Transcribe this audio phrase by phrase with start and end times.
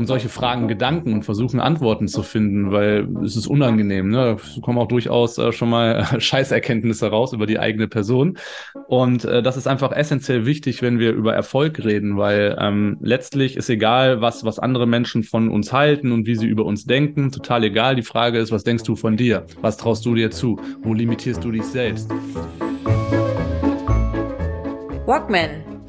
[0.00, 4.08] um solche Fragen Gedanken und versuchen Antworten zu finden, weil es ist unangenehm.
[4.08, 4.38] Ne?
[4.42, 8.38] Es kommen auch durchaus äh, schon mal äh, Scheißerkenntnisse raus über die eigene Person.
[8.88, 13.58] Und äh, das ist einfach essentiell wichtig, wenn wir über Erfolg reden, weil ähm, letztlich
[13.58, 17.30] ist egal, was, was andere Menschen von uns halten und wie sie über uns denken.
[17.30, 17.94] Total egal.
[17.94, 19.44] Die Frage ist, was denkst du von dir?
[19.60, 20.58] Was traust du dir zu?
[20.80, 22.10] Wo limitierst du dich selbst?
[25.04, 25.50] Walkman,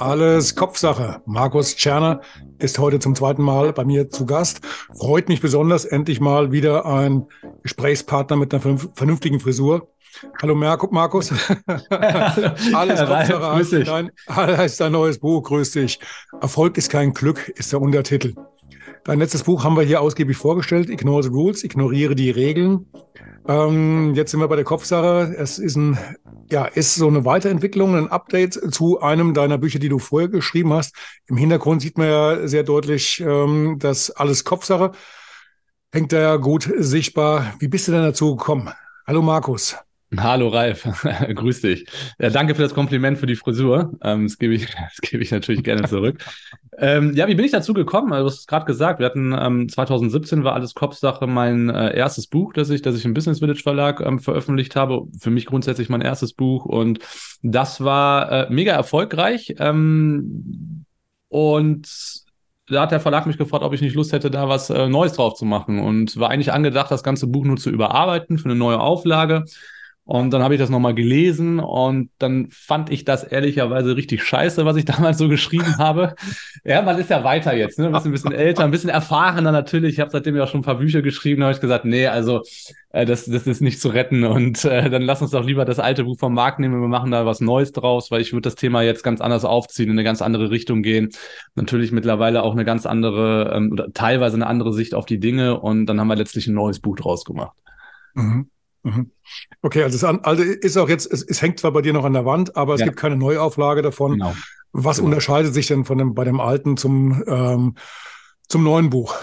[0.00, 1.20] Alles Kopfsache.
[1.26, 2.22] Markus Tscherner
[2.58, 4.62] ist heute zum zweiten Mal bei mir zu Gast.
[4.98, 7.26] Freut mich besonders, endlich mal wieder ein
[7.62, 9.88] Gesprächspartner mit einer vernünftigen Frisur.
[10.40, 11.30] Hallo Markus.
[11.90, 15.42] Alles Kopfsache heißt dein, heißt dein neues Buch.
[15.42, 16.00] Grüß dich.
[16.40, 18.34] Erfolg ist kein Glück, ist der Untertitel.
[19.04, 20.90] Dein letztes Buch haben wir hier ausgiebig vorgestellt.
[20.90, 22.86] Ignore the Rules, ignoriere die Regeln.
[23.48, 25.34] Ähm, jetzt sind wir bei der Kopfsache.
[25.38, 25.98] Es ist ein
[26.50, 30.72] ja, ist so eine Weiterentwicklung, ein Update zu einem deiner Bücher, die du vorher geschrieben
[30.72, 30.94] hast.
[31.26, 34.92] Im Hintergrund sieht man ja sehr deutlich, ähm, dass alles Kopfsache.
[35.92, 37.54] Hängt da ja gut sichtbar.
[37.58, 38.70] Wie bist du denn dazu gekommen?
[39.06, 39.76] Hallo Markus.
[40.16, 40.82] Hallo Ralf,
[41.34, 41.86] grüß dich.
[42.18, 43.92] Ja, danke für das Kompliment für die Frisur.
[44.02, 46.24] Ähm, das gebe ich, das gebe ich natürlich gerne zurück.
[46.78, 48.12] ähm, ja, wie bin ich dazu gekommen?
[48.12, 51.96] Also, du hast es gerade gesagt, wir hatten ähm, 2017 war alles Kopfsache mein äh,
[51.96, 55.06] erstes Buch, das ich, das ich im Business Village Verlag ähm, veröffentlicht habe.
[55.20, 56.98] Für mich grundsätzlich mein erstes Buch und
[57.42, 59.54] das war äh, mega erfolgreich.
[59.58, 60.84] Ähm,
[61.28, 61.88] und
[62.66, 65.12] da hat der Verlag mich gefragt, ob ich nicht Lust hätte, da was äh, Neues
[65.12, 68.56] drauf zu machen und war eigentlich angedacht, das ganze Buch nur zu überarbeiten für eine
[68.56, 69.44] neue Auflage.
[70.10, 74.64] Und dann habe ich das nochmal gelesen und dann fand ich das ehrlicherweise richtig scheiße,
[74.64, 76.16] was ich damals so geschrieben habe.
[76.64, 77.96] Ja, man ist ja weiter jetzt, ne?
[77.96, 79.92] ein bisschen älter, ein bisschen erfahrener natürlich.
[79.92, 82.42] Ich habe seitdem ja auch schon ein paar Bücher geschrieben, habe ich gesagt, nee, also
[82.90, 85.78] äh, das, das ist nicht zu retten und äh, dann lass uns doch lieber das
[85.78, 88.56] alte Buch vom Markt nehmen, wir machen da was Neues draus, weil ich würde das
[88.56, 91.10] Thema jetzt ganz anders aufziehen, in eine ganz andere Richtung gehen.
[91.54, 95.60] Natürlich mittlerweile auch eine ganz andere ähm, oder teilweise eine andere Sicht auf die Dinge
[95.60, 97.56] und dann haben wir letztlich ein neues Buch draus gemacht.
[98.14, 98.50] Mhm.
[98.82, 99.10] Mhm.
[99.62, 102.14] Okay, also das alte ist auch jetzt, es, es, hängt zwar bei dir noch an
[102.14, 102.86] der Wand, aber es ja.
[102.86, 104.12] gibt keine Neuauflage davon.
[104.12, 104.34] Genau.
[104.72, 105.08] Was genau.
[105.08, 107.74] unterscheidet sich denn von dem, bei dem alten zum, ähm,
[108.48, 109.14] zum neuen Buch?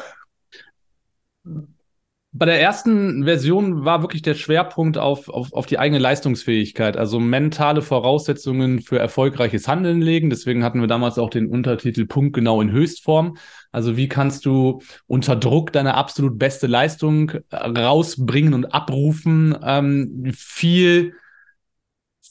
[2.38, 7.20] Bei der ersten Version war wirklich der Schwerpunkt auf, auf, auf die eigene Leistungsfähigkeit, also
[7.20, 10.30] mentale Voraussetzungen für erfolgreiches Handeln legen.
[10.30, 13.38] Deswegen hatten wir damals auch den Untertitel Punkt genau in Höchstform.
[13.72, 19.58] Also wie kannst du unter Druck deine absolut beste Leistung äh, rausbringen und abrufen?
[19.64, 21.14] Ähm, viel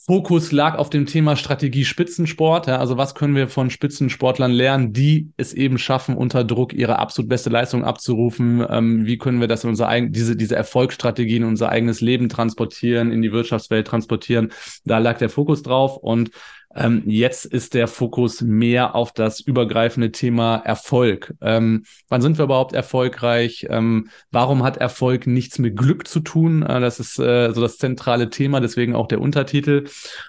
[0.09, 2.67] Fokus lag auf dem Thema Strategie Spitzensport.
[2.67, 6.97] Ja, also was können wir von Spitzensportlern lernen, die es eben schaffen, unter Druck ihre
[6.97, 8.65] absolut beste Leistung abzurufen?
[8.69, 12.29] Ähm, wie können wir das in unser eigen, diese, diese Erfolgsstrategien in unser eigenes Leben
[12.29, 14.53] transportieren, in die Wirtschaftswelt transportieren?
[14.85, 16.31] Da lag der Fokus drauf und
[16.75, 21.33] ähm, jetzt ist der Fokus mehr auf das übergreifende Thema Erfolg.
[21.41, 23.65] Ähm, wann sind wir überhaupt erfolgreich?
[23.69, 26.61] Ähm, warum hat Erfolg nichts mit Glück zu tun?
[26.63, 29.85] Äh, das ist äh, so das zentrale Thema, deswegen auch der Untertitel.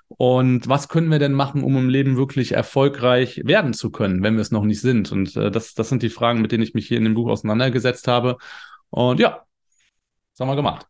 [0.09, 4.35] Und was können wir denn machen, um im Leben wirklich erfolgreich werden zu können, wenn
[4.35, 5.13] wir es noch nicht sind?
[5.13, 7.29] Und äh, das, das sind die Fragen, mit denen ich mich hier in dem Buch
[7.29, 8.39] auseinandergesetzt habe.
[8.91, 9.45] Und ja,
[10.33, 10.87] das haben wir gemacht.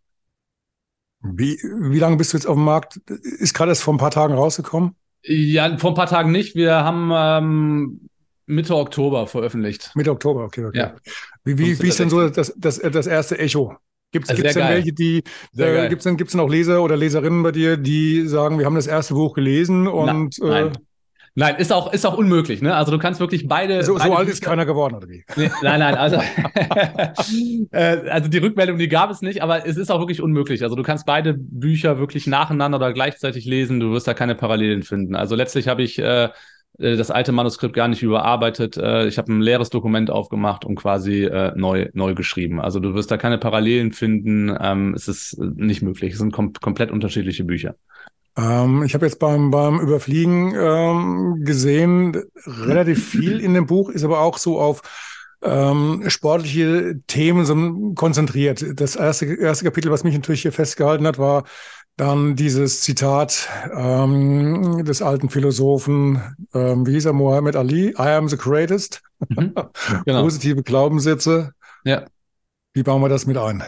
[1.20, 2.98] Wie, wie lange bist du jetzt auf dem Markt?
[3.08, 4.94] Ist gerade erst vor ein paar Tagen rausgekommen?
[5.23, 6.55] Ja, vor ein paar Tagen nicht.
[6.55, 8.09] Wir haben ähm,
[8.47, 9.91] Mitte Oktober veröffentlicht.
[9.95, 10.79] Mitte Oktober, okay, okay.
[10.79, 10.97] Ja.
[11.45, 13.77] Wie, wie, wie ist denn so das, das, das erste Echo?
[14.11, 14.77] Gibt es denn geil.
[14.77, 15.23] welche, die,
[15.56, 18.65] äh, gibt es denn, gibt's denn auch Leser oder Leserinnen bei dir, die sagen, wir
[18.65, 20.39] haben das erste Buch gelesen und.
[20.41, 20.67] Na, nein.
[20.69, 20.73] Äh,
[21.38, 22.62] Nein, ist auch, ist auch unmöglich.
[22.62, 22.75] Ne?
[22.75, 23.84] Also du kannst wirklich beide.
[23.84, 25.25] So, beide so alt ist keiner geworden, oder wie?
[25.37, 26.17] Nee, nein, nein, also,
[27.70, 30.64] äh, also die Rückmeldung, die gab es nicht, aber es ist auch wirklich unmöglich.
[30.64, 34.82] Also du kannst beide Bücher wirklich nacheinander oder gleichzeitig lesen, du wirst da keine Parallelen
[34.82, 35.14] finden.
[35.14, 38.76] Also letztlich habe ich äh, äh das alte Manuskript gar nicht überarbeitet.
[38.76, 42.61] Äh, ich habe ein leeres Dokument aufgemacht und quasi äh, neu, neu geschrieben.
[42.61, 44.52] Also du wirst da keine Parallelen finden.
[44.61, 46.14] Ähm, es ist nicht möglich.
[46.14, 47.76] Es sind kom komplett unterschiedliche Bücher.
[48.38, 54.05] Ähm, ich habe jetzt beim, beim Überfliegen ähm, gesehen, relativ viel in dem Buch ist
[54.05, 54.82] aber auch so auf
[55.43, 58.64] ähm, sportliche Themen so konzentriert.
[58.81, 61.44] Das erste, erste Kapitel, was mich natürlich hier festgehalten hat, war
[61.96, 66.23] dann dieses Zitat ähm, des alten Philosophen,
[66.55, 69.02] ähm, wie hieß er, Muhammad Ali, I am the greatest.
[69.29, 69.52] Mhm,
[70.05, 70.23] genau.
[70.23, 71.52] Positive Glaubenssätze.
[71.85, 72.05] Ja.
[72.73, 73.64] Wie bauen wir das mit ein?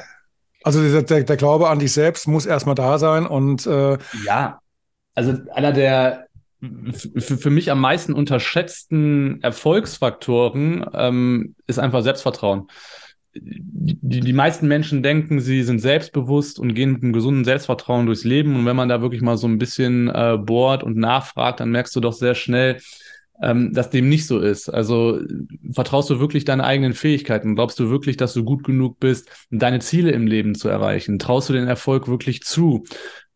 [0.63, 4.60] Also der, der, der, Glaube an dich selbst muss erstmal da sein und äh ja,
[5.15, 6.27] also einer der
[7.17, 12.69] für mich am meisten unterschätzten Erfolgsfaktoren ähm, ist einfach Selbstvertrauen.
[13.33, 18.25] Die, die meisten Menschen denken, sie sind selbstbewusst und gehen mit einem gesunden Selbstvertrauen durchs
[18.25, 18.57] Leben.
[18.57, 21.97] Und wenn man da wirklich mal so ein bisschen äh, bohrt und nachfragt, dann merkst
[21.97, 22.79] du doch sehr schnell,
[23.41, 24.69] ähm, dass dem nicht so ist.
[24.69, 25.21] Also
[25.73, 27.55] vertraust du wirklich deine eigenen Fähigkeiten?
[27.55, 31.19] Glaubst du wirklich, dass du gut genug bist, deine Ziele im Leben zu erreichen?
[31.19, 32.85] Traust du den Erfolg wirklich zu?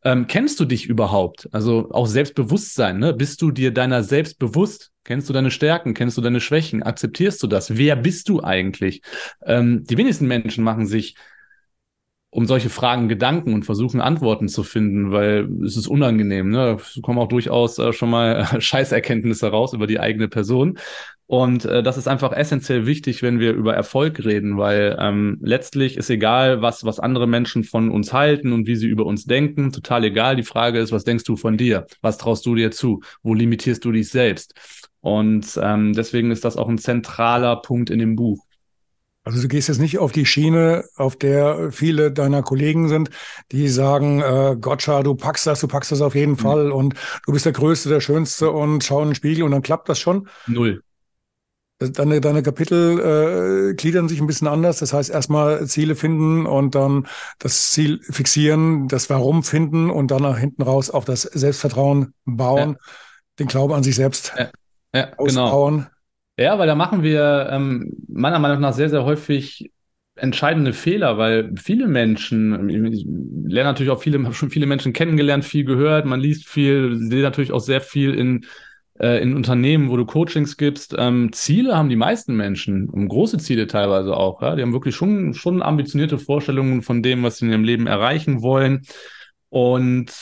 [0.05, 1.49] Ähm, kennst du dich überhaupt?
[1.53, 3.15] Also auch Selbstbewusstsein, ne?
[3.15, 4.93] Bist du dir deiner selbst bewusst?
[5.03, 5.95] Kennst du deine Stärken?
[5.95, 6.83] Kennst du deine Schwächen?
[6.83, 7.77] Akzeptierst du das?
[7.77, 9.03] Wer bist du eigentlich?
[9.45, 11.17] Ähm, die wenigsten Menschen machen sich
[12.35, 16.51] um solche Fragen Gedanken und versuchen Antworten zu finden, weil es ist unangenehm.
[16.51, 16.79] Ne?
[16.81, 20.79] Es kommen auch durchaus äh, schon mal Scheißerkenntnisse raus über die eigene Person.
[21.27, 25.97] Und äh, das ist einfach essentiell wichtig, wenn wir über Erfolg reden, weil ähm, letztlich
[25.97, 29.73] ist egal, was, was andere Menschen von uns halten und wie sie über uns denken,
[29.73, 30.37] total egal.
[30.37, 31.87] Die Frage ist, was denkst du von dir?
[32.03, 33.01] Was traust du dir zu?
[33.23, 34.55] Wo limitierst du dich selbst?
[35.01, 38.45] Und ähm, deswegen ist das auch ein zentraler Punkt in dem Buch.
[39.23, 43.09] Also du gehst jetzt nicht auf die Schiene, auf der viele deiner Kollegen sind,
[43.51, 46.39] die sagen, äh, Gotcha, du packst das, du packst das auf jeden mhm.
[46.39, 46.95] Fall und
[47.25, 49.99] du bist der Größte, der Schönste und schau in den Spiegel und dann klappt das
[49.99, 50.29] schon.
[50.47, 50.83] Null.
[51.79, 54.79] Deine, deine Kapitel äh, gliedern sich ein bisschen anders.
[54.79, 57.09] Das heißt, erstmal Ziele finden und dann
[57.41, 62.73] das Ziel fixieren, das Warum finden und dann nach hinten raus auch das Selbstvertrauen bauen,
[62.79, 62.93] ja.
[63.41, 64.51] den Glauben an sich selbst ja.
[64.95, 65.17] Ja, genau.
[65.17, 65.75] ausbauen.
[65.77, 65.89] Genau.
[66.39, 69.73] Ja, weil da machen wir ähm, meiner Meinung nach sehr, sehr häufig
[70.17, 75.45] entscheidende Fehler, weil viele Menschen, ich lerne natürlich auch viele, habe schon viele Menschen kennengelernt,
[75.45, 78.47] viel gehört, man liest viel, sehe natürlich auch sehr viel in,
[78.99, 80.95] äh, in Unternehmen, wo du Coachings gibst.
[80.97, 84.43] Ähm, Ziele haben die meisten Menschen, große Ziele teilweise auch.
[84.43, 84.55] Ja?
[84.57, 88.43] Die haben wirklich schon, schon ambitionierte Vorstellungen von dem, was sie in ihrem Leben erreichen
[88.43, 88.83] wollen.
[89.49, 90.13] Und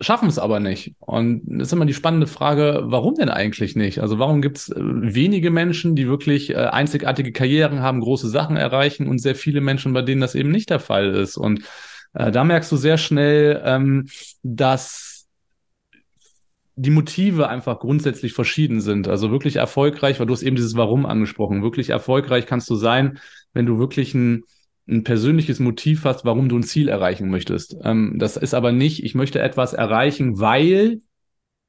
[0.00, 0.94] schaffen es aber nicht.
[1.00, 4.00] Und das ist immer die spannende Frage, warum denn eigentlich nicht?
[4.00, 8.56] Also warum gibt es äh, wenige Menschen, die wirklich äh, einzigartige Karrieren haben, große Sachen
[8.56, 11.36] erreichen und sehr viele Menschen, bei denen das eben nicht der Fall ist?
[11.36, 11.62] Und
[12.14, 14.06] äh, da merkst du sehr schnell, ähm,
[14.42, 15.07] dass
[16.78, 19.08] die Motive einfach grundsätzlich verschieden sind.
[19.08, 21.62] Also wirklich erfolgreich, weil du hast eben dieses Warum angesprochen.
[21.62, 23.18] Wirklich erfolgreich kannst du sein,
[23.52, 24.44] wenn du wirklich ein
[24.88, 27.76] ein persönliches Motiv hast, warum du ein Ziel erreichen möchtest.
[27.84, 31.02] Ähm, das ist aber nicht, ich möchte etwas erreichen, weil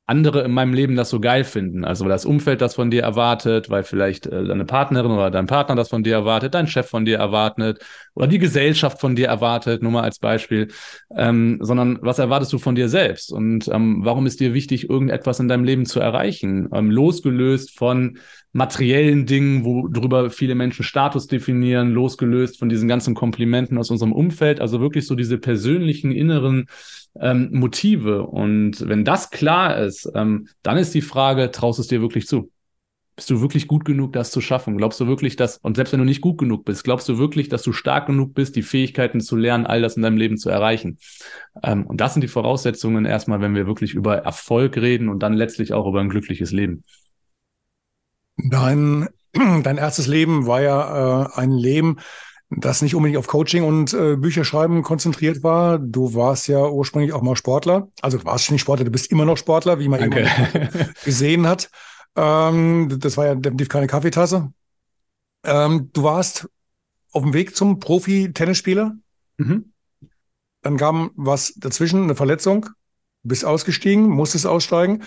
[0.09, 1.85] andere in meinem Leben das so geil finden.
[1.85, 5.45] Also weil das Umfeld das von dir erwartet, weil vielleicht äh, deine Partnerin oder dein
[5.45, 7.79] Partner das von dir erwartet, dein Chef von dir erwartet
[8.15, 10.69] oder die Gesellschaft von dir erwartet, nur mal als Beispiel,
[11.15, 13.31] ähm, sondern was erwartest du von dir selbst?
[13.31, 18.17] Und ähm, warum ist dir wichtig, irgendetwas in deinem Leben zu erreichen, ähm, losgelöst von
[18.51, 24.59] materiellen Dingen, worüber viele Menschen Status definieren, losgelöst von diesen ganzen Komplimenten aus unserem Umfeld,
[24.59, 26.65] also wirklich so diese persönlichen inneren
[27.19, 28.23] ähm, Motive.
[28.23, 32.27] Und wenn das klar ist, ähm, dann ist die Frage, traust du es dir wirklich
[32.27, 32.51] zu?
[33.15, 34.77] Bist du wirklich gut genug, das zu schaffen?
[34.77, 37.49] Glaubst du wirklich, dass, und selbst wenn du nicht gut genug bist, glaubst du wirklich,
[37.49, 40.49] dass du stark genug bist, die Fähigkeiten zu lernen, all das in deinem Leben zu
[40.49, 40.99] erreichen?
[41.61, 45.33] Ähm, und das sind die Voraussetzungen erstmal, wenn wir wirklich über Erfolg reden und dann
[45.33, 46.83] letztlich auch über ein glückliches Leben.
[48.37, 51.97] Dein, dein erstes Leben war ja äh, ein Leben,
[52.49, 55.77] das nicht unbedingt auf Coaching und äh, Bücherschreiben konzentriert war.
[55.77, 57.89] Du warst ja ursprünglich auch mal Sportler.
[58.01, 60.21] Also du warst nicht Sportler, du bist immer noch Sportler, wie man Danke.
[60.21, 61.69] eben gesehen hat.
[62.15, 64.51] Ähm, das war ja definitiv keine Kaffeetasse.
[65.43, 66.49] Ähm, du warst
[67.11, 68.95] auf dem Weg zum Profi-Tennisspieler.
[69.37, 69.71] Mhm.
[70.61, 72.63] Dann kam was dazwischen, eine Verletzung.
[73.23, 75.03] Du bist ausgestiegen, musstest aussteigen.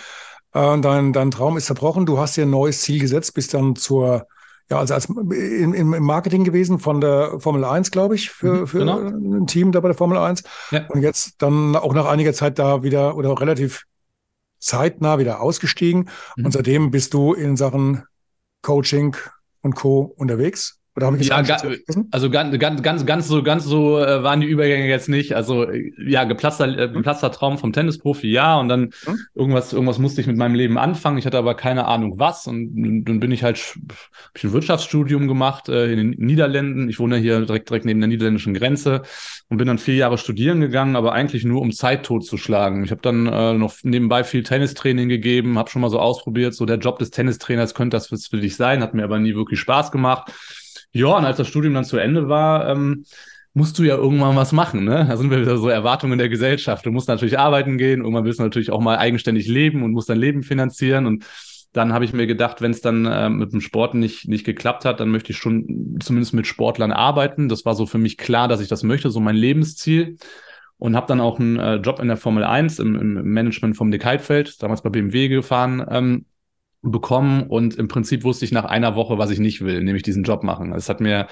[0.53, 2.07] Äh, dein, dein Traum ist zerbrochen.
[2.07, 4.29] Du hast dir ein neues Ziel gesetzt, bist dann zur
[4.71, 8.67] ja, also als im, im Marketing gewesen von der Formel 1, glaube ich, für, mhm,
[8.67, 8.99] für genau.
[8.99, 10.43] ein Team da bei der Formel 1.
[10.71, 10.87] Ja.
[10.89, 13.85] Und jetzt dann auch nach einiger Zeit da wieder oder relativ
[14.59, 16.09] zeitnah wieder ausgestiegen.
[16.37, 16.47] Mhm.
[16.47, 18.05] Und seitdem bist du in Sachen
[18.63, 19.17] Coaching
[19.61, 20.15] und Co.
[20.17, 20.82] unterwegs.
[20.95, 21.57] Oder habe ich ja, ga,
[22.11, 25.35] also ganz, ganz, ganz, ganz so, ganz so äh, waren die Übergänge jetzt nicht.
[25.35, 26.95] Also ja, geplatzter, äh, mhm.
[26.95, 28.61] geplatzter Traum vom Tennisprofi, ja.
[28.61, 29.19] Und dann mhm.
[29.35, 31.17] irgendwas, irgendwas musste ich mit meinem Leben anfangen.
[31.17, 32.47] Ich hatte aber keine Ahnung was.
[32.47, 32.75] Und
[33.07, 36.91] dann bin ich halt hab ich ein Wirtschaftsstudium gemacht äh, in den Niederlanden.
[36.91, 39.01] Ich wohne hier direkt, direkt neben der niederländischen Grenze
[39.49, 42.85] und bin dann vier Jahre studieren gegangen, aber eigentlich nur um Zeit totzuschlagen.
[42.85, 46.67] Ich habe dann äh, noch nebenbei viel Tennistraining gegeben, habe schon mal so ausprobiert, so
[46.67, 49.91] der Job des Tennistrainers könnte das für dich sein, hat mir aber nie wirklich Spaß
[49.91, 50.31] gemacht.
[50.93, 53.05] Ja, und als das Studium dann zu Ende war, ähm,
[53.55, 55.07] musst du ja irgendwann was machen, ne?
[55.09, 56.87] Da sind wir wieder so Erwartungen der Gesellschaft.
[56.87, 60.09] Du musst natürlich arbeiten gehen, irgendwann willst du natürlich auch mal eigenständig leben und musst
[60.09, 61.25] dein Leben finanzieren und
[61.73, 64.85] dann habe ich mir gedacht, wenn es dann äh, mit dem Sport nicht, nicht geklappt
[64.85, 67.49] hat, dann möchte ich schon zumindest mit Sportlern arbeiten.
[67.49, 70.19] Das war so für mich klar, dass ich das möchte, so mein Lebensziel.
[70.77, 73.91] Und habe dann auch einen äh, Job in der Formel 1 im, im Management vom
[73.91, 76.27] Dick Heidfeld, damals bei BMW gefahren, ähm,
[76.83, 77.45] bekommen.
[77.45, 80.43] Und im Prinzip wusste ich nach einer Woche, was ich nicht will, nämlich diesen Job
[80.43, 80.73] machen.
[80.73, 81.29] Es hat mir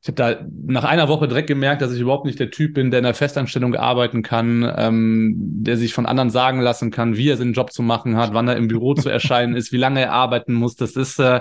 [0.00, 2.92] ich habe da nach einer Woche direkt gemerkt, dass ich überhaupt nicht der Typ bin,
[2.92, 7.28] der in der Festanstellung arbeiten kann, ähm, der sich von anderen sagen lassen kann, wie
[7.28, 10.00] er seinen Job zu machen hat, wann er im Büro zu erscheinen ist, wie lange
[10.00, 10.76] er arbeiten muss.
[10.76, 11.40] Das ist, äh,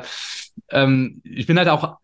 [0.72, 1.98] ähm, ich bin halt auch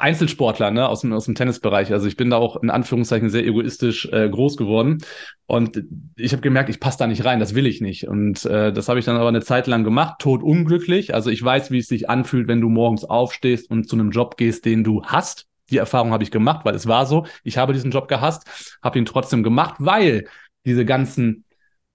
[0.00, 1.92] Einzelsportler ne, aus, dem, aus dem Tennisbereich.
[1.92, 4.98] Also ich bin da auch in Anführungszeichen sehr egoistisch äh, groß geworden.
[5.46, 5.84] Und
[6.16, 8.08] ich habe gemerkt, ich passe da nicht rein, das will ich nicht.
[8.08, 11.14] Und äh, das habe ich dann aber eine Zeit lang gemacht, tot unglücklich.
[11.14, 14.36] Also ich weiß, wie es sich anfühlt, wenn du morgens aufstehst und zu einem Job
[14.36, 17.72] gehst, den du hast die Erfahrung habe ich gemacht, weil es war so, ich habe
[17.72, 20.26] diesen Job gehasst, habe ihn trotzdem gemacht, weil
[20.64, 21.44] diese ganzen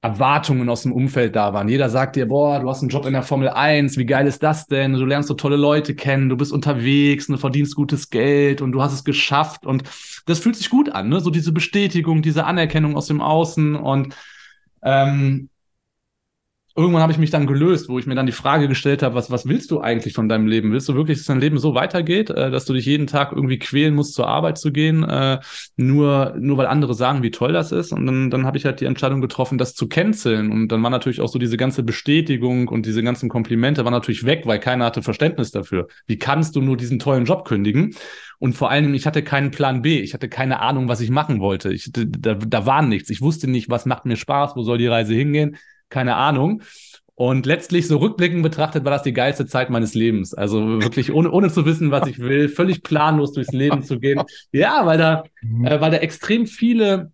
[0.01, 1.69] Erwartungen aus dem Umfeld da waren.
[1.69, 4.43] Jeder sagt dir, boah, du hast einen Job in der Formel 1, wie geil ist
[4.43, 4.93] das denn?
[4.93, 8.81] Du lernst so tolle Leute kennen, du bist unterwegs, du verdienst gutes Geld und du
[8.81, 9.83] hast es geschafft und
[10.25, 11.19] das fühlt sich gut an, ne?
[11.19, 14.15] So diese Bestätigung, diese Anerkennung aus dem Außen und
[14.83, 15.49] ähm,
[16.77, 19.31] irgendwann habe ich mich dann gelöst, wo ich mir dann die Frage gestellt habe, was,
[19.31, 20.71] was willst du eigentlich von deinem Leben?
[20.71, 23.57] Willst du wirklich, dass dein Leben so weitergeht, äh, dass du dich jeden Tag irgendwie
[23.57, 25.39] quälen musst, zur Arbeit zu gehen, äh,
[25.75, 27.91] nur, nur weil andere sagen, wie toll das ist?
[27.93, 30.51] Und dann, dann habe ich halt die Entscheidung getroffen, das zu canceln.
[30.51, 34.25] Und dann war natürlich auch so diese ganze Bestätigung und diese ganzen Komplimente waren natürlich
[34.25, 35.87] weg, weil keiner hatte Verständnis dafür.
[36.05, 37.95] Wie kannst du nur diesen tollen Job kündigen?
[38.37, 39.99] Und vor allem, ich hatte keinen Plan B.
[39.99, 41.73] Ich hatte keine Ahnung, was ich machen wollte.
[41.73, 43.09] Ich, da, da war nichts.
[43.09, 45.57] Ich wusste nicht, was macht mir Spaß, wo soll die Reise hingehen
[45.89, 46.61] keine Ahnung.
[47.15, 50.35] Und letztlich, so rückblickend betrachtet, war das die geilste Zeit meines Lebens.
[50.35, 54.21] Also wirklich ohne, ohne zu wissen, was ich will, völlig planlos durchs Leben zu gehen.
[54.51, 55.65] Ja, weil da, mhm.
[55.65, 57.11] äh, weil da extrem viele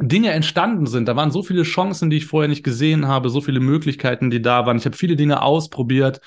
[0.00, 1.06] Dinge entstanden sind.
[1.06, 4.42] Da waren so viele Chancen, die ich vorher nicht gesehen habe, so viele Möglichkeiten, die
[4.42, 4.76] da waren.
[4.76, 6.20] Ich habe viele Dinge ausprobiert,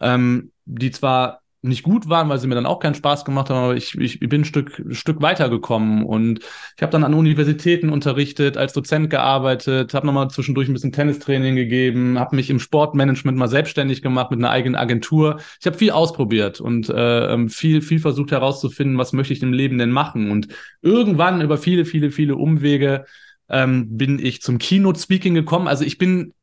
[0.00, 3.56] ähm, die zwar nicht gut waren, weil sie mir dann auch keinen Spaß gemacht haben,
[3.56, 6.40] aber ich, ich bin ein Stück, Stück weitergekommen und
[6.76, 11.56] ich habe dann an Universitäten unterrichtet, als Dozent gearbeitet, habe nochmal zwischendurch ein bisschen Tennistraining
[11.56, 15.40] gegeben, habe mich im Sportmanagement mal selbstständig gemacht mit einer eigenen Agentur.
[15.60, 19.78] Ich habe viel ausprobiert und äh, viel, viel versucht herauszufinden, was möchte ich im Leben
[19.78, 20.48] denn machen und
[20.80, 23.04] irgendwann über viele, viele, viele Umwege
[23.48, 25.68] ähm, bin ich zum Keynote-Speaking gekommen.
[25.68, 26.34] Also ich bin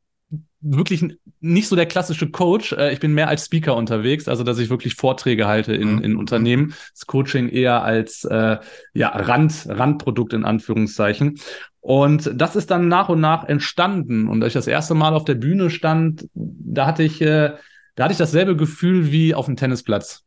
[0.65, 1.05] wirklich
[1.39, 2.73] nicht so der klassische Coach.
[2.73, 6.01] Äh, ich bin mehr als Speaker unterwegs, also dass ich wirklich Vorträge halte in, mhm.
[6.01, 6.73] in Unternehmen.
[6.93, 8.57] Das Coaching eher als äh,
[8.93, 11.39] ja, Rand, Randprodukt in Anführungszeichen.
[11.81, 14.27] Und das ist dann nach und nach entstanden.
[14.27, 17.53] Und als ich das erste Mal auf der Bühne stand, da hatte ich, äh,
[17.93, 20.23] da hatte ich dasselbe Gefühl wie auf dem Tennisplatz.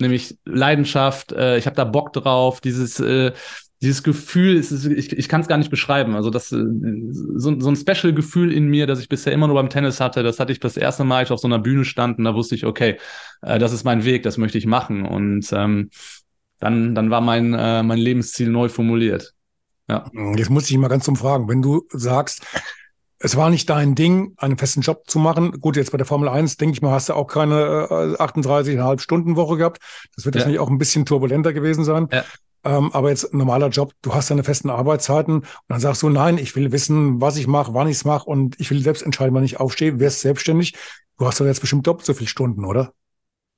[0.00, 3.32] Nämlich Leidenschaft, äh, ich habe da Bock drauf, dieses, äh,
[3.82, 6.14] dieses Gefühl, ist, ich, ich kann es gar nicht beschreiben.
[6.14, 6.62] Also das äh,
[7.10, 10.38] so, so ein Special-Gefühl in mir, das ich bisher immer nur beim Tennis hatte, das
[10.38, 12.54] hatte ich das erste Mal, als ich auf so einer Bühne stand und da wusste
[12.54, 12.98] ich, okay,
[13.42, 15.06] äh, das ist mein Weg, das möchte ich machen.
[15.06, 15.90] Und ähm,
[16.58, 19.32] dann, dann war mein, äh, mein Lebensziel neu formuliert.
[19.88, 20.04] Ja.
[20.36, 21.48] Jetzt muss ich mal ganz zum Fragen.
[21.48, 22.42] Wenn du sagst,
[23.18, 25.60] es war nicht dein Ding, einen festen Job zu machen.
[25.60, 29.00] Gut, jetzt bei der Formel 1, denke ich mal, hast du auch keine äh, 38,5
[29.00, 29.78] Stunden Woche gehabt.
[30.14, 30.40] Das wird ja.
[30.40, 32.08] wahrscheinlich auch ein bisschen turbulenter gewesen sein.
[32.12, 32.24] Ja.
[32.64, 36.38] Ähm, aber jetzt normaler Job, du hast deine festen Arbeitszeiten und dann sagst du, nein,
[36.38, 39.34] ich will wissen, was ich mache, wann ich es mache und ich will selbst entscheiden,
[39.34, 40.74] wann ich aufstehe, wirst selbstständig.
[41.18, 42.92] Du hast doch jetzt bestimmt doppelt so viele Stunden, oder?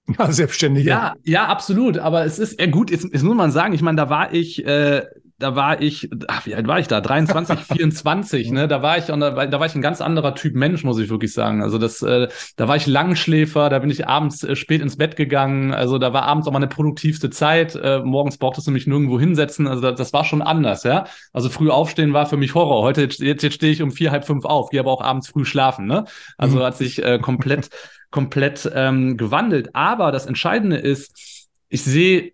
[0.18, 0.84] Ja, selbstständig.
[0.84, 1.96] Ja, ja, absolut.
[1.96, 4.64] Aber es ist ja gut, jetzt, jetzt muss man sagen, ich meine, da war ich,
[4.66, 5.04] äh,
[5.42, 7.00] da war ich, ach, wie alt war ich da?
[7.00, 8.68] 23, 24, ne?
[8.68, 10.98] Da war ich, und da, war, da war ich ein ganz anderer Typ Mensch, muss
[10.98, 11.62] ich wirklich sagen.
[11.62, 15.16] Also das, äh, da war ich Langschläfer, da bin ich abends äh, spät ins Bett
[15.16, 15.74] gegangen.
[15.74, 17.74] Also da war abends auch meine produktivste Zeit.
[17.74, 19.66] Äh, morgens brauchtest du mich nirgendwo hinsetzen.
[19.66, 21.06] Also das, das war schon anders, ja.
[21.32, 22.82] Also früh aufstehen war für mich Horror.
[22.82, 25.44] Heute, jetzt, jetzt stehe ich um vier, halb fünf auf, gehe aber auch abends früh
[25.44, 26.04] schlafen, ne?
[26.38, 26.62] Also mhm.
[26.62, 27.68] hat sich äh, komplett,
[28.10, 29.74] komplett ähm, gewandelt.
[29.74, 32.32] Aber das Entscheidende ist, ich sehe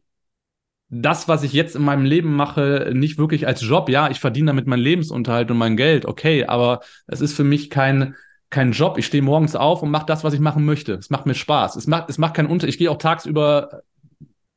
[0.91, 3.89] das, was ich jetzt in meinem Leben mache, nicht wirklich als Job.
[3.89, 7.69] Ja, ich verdiene damit meinen Lebensunterhalt und mein Geld, okay, aber es ist für mich
[7.69, 8.15] kein,
[8.51, 8.97] kein Job.
[8.97, 10.95] Ich stehe morgens auf und mache das, was ich machen möchte.
[10.95, 11.77] Es macht mir Spaß.
[11.77, 12.75] Es macht, es macht keinen Unterschied.
[12.75, 13.83] Ich gehe auch tagsüber,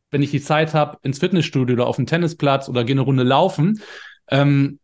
[0.09, 3.23] wenn ich die Zeit habe, ins Fitnessstudio oder auf den Tennisplatz oder gehe eine Runde
[3.23, 3.81] laufen.
[4.29, 4.79] Ähm,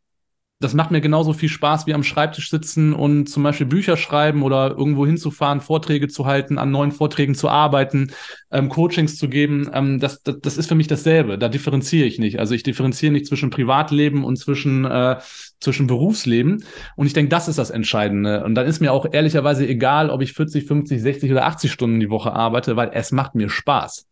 [0.60, 4.42] das macht mir genauso viel Spaß wie am Schreibtisch sitzen und zum Beispiel Bücher schreiben
[4.42, 8.12] oder irgendwo hinzufahren, Vorträge zu halten, an neuen Vorträgen zu arbeiten,
[8.52, 9.70] ähm, Coachings zu geben.
[9.72, 11.38] Ähm, das, das, das ist für mich dasselbe.
[11.38, 12.40] Da differenziere ich nicht.
[12.40, 15.18] Also ich differenziere nicht zwischen Privatleben und zwischen, äh,
[15.60, 16.64] zwischen Berufsleben.
[16.96, 18.44] Und ich denke, das ist das Entscheidende.
[18.44, 22.00] Und dann ist mir auch ehrlicherweise egal, ob ich 40, 50, 60 oder 80 Stunden
[22.00, 24.08] die Woche arbeite, weil es macht mir Spaß.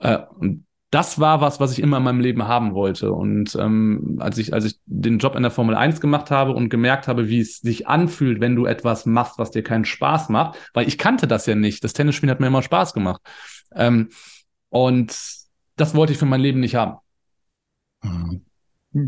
[0.00, 3.12] Äh, und das war was, was ich immer in meinem Leben haben wollte.
[3.12, 6.68] Und ähm, als ich, als ich den Job in der Formel 1 gemacht habe und
[6.68, 10.58] gemerkt habe, wie es sich anfühlt, wenn du etwas machst, was dir keinen Spaß macht,
[10.74, 11.84] weil ich kannte das ja nicht.
[11.84, 13.20] Das Tennisspielen hat mir immer Spaß gemacht.
[13.72, 14.08] Ähm,
[14.68, 15.16] und
[15.76, 16.98] das wollte ich für mein Leben nicht haben.
[18.02, 18.44] Mhm.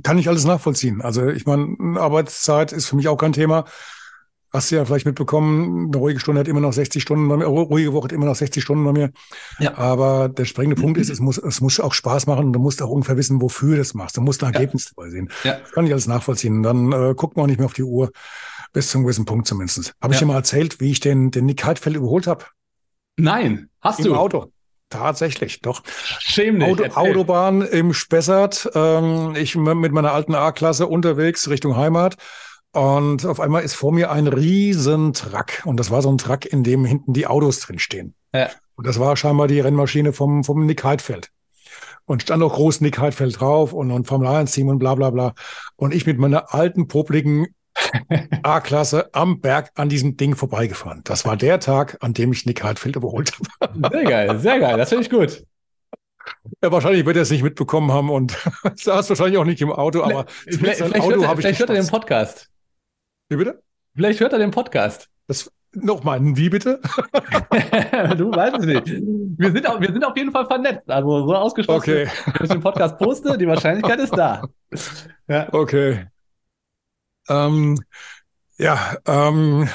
[0.05, 1.03] Kann ich alles nachvollziehen.
[1.03, 3.65] Also ich meine, Arbeitszeit ist für mich auch kein Thema.
[4.53, 7.47] Hast du ja vielleicht mitbekommen, eine ruhige Stunde hat immer noch 60 Stunden bei mir,
[7.47, 9.11] ruhige Woche hat immer noch 60 Stunden bei mir.
[9.59, 9.79] Ja.
[9.79, 12.83] Aber der springende Punkt ist, es muss, es muss auch Spaß machen und du musst
[12.83, 14.19] auch ungefähr wissen, wofür du das machst.
[14.19, 14.91] Du musst ein Ergebnis ja.
[14.95, 15.31] dabei sehen.
[15.45, 15.55] Ja.
[15.55, 16.63] Das kann ich alles nachvollziehen.
[16.63, 18.11] Dann äh, guckt man auch nicht mehr auf die Uhr,
[18.75, 19.95] bis zu einem gewissen Punkt zumindest.
[20.03, 22.45] Habe ich dir mal erzählt, wie ich den, den Nick Heidfeld überholt habe?
[23.17, 24.11] Nein, hast Im du?
[24.11, 24.53] Im Auto.
[24.91, 25.83] Tatsächlich, doch.
[26.19, 26.69] Schämlich.
[26.69, 28.71] Auto, Autobahn im Spessart.
[28.75, 32.17] Ähm, ich mit meiner alten A-Klasse unterwegs Richtung Heimat.
[32.73, 35.65] Und auf einmal ist vor mir ein riesen Truck.
[35.65, 38.15] Und das war so ein Truck, in dem hinten die Autos drinstehen.
[38.33, 38.49] Ja.
[38.77, 41.31] Und das war scheinbar die Rennmaschine vom, vom Nick Heidfeld.
[42.05, 45.11] Und stand auch groß Nick Heidfeld drauf und, und Formel 1 Team und bla, bla,
[45.11, 45.35] bla.
[45.77, 47.49] Und ich mit meiner alten, popligen
[48.43, 51.03] A-Klasse am Berg an diesem Ding vorbeigefahren.
[51.05, 53.89] Das war der Tag, an dem ich Nick Heidfeld überholt habe.
[53.93, 54.79] Sehr geil, sehr geil.
[54.79, 55.45] Das finde ich gut.
[56.63, 58.37] Ja, wahrscheinlich wird er es nicht mitbekommen haben und
[58.75, 61.77] saß wahrscheinlich auch nicht im Auto, aber vielleicht, vielleicht, Auto hört, er, vielleicht hört er
[61.77, 62.52] den Podcast.
[63.33, 63.63] Wie bitte?
[63.95, 65.09] Vielleicht hört er den Podcast.
[65.29, 66.81] Das, Nochmal, wie bitte?
[68.19, 68.87] du weißt es nicht.
[69.39, 70.91] Wir sind, auf, wir sind auf jeden Fall vernetzt.
[70.91, 72.09] Also so ausgeschlossen, okay.
[72.27, 74.43] wenn ich den Podcast poste, die Wahrscheinlichkeit ist da.
[75.29, 75.49] Ja.
[75.51, 76.07] Okay.
[77.29, 77.79] Ähm,
[78.59, 79.69] ja, ähm,